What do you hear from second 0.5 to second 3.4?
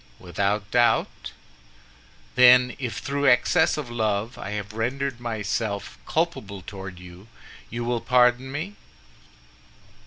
doubt." "Then if through